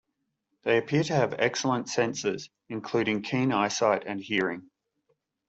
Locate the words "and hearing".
4.07-4.71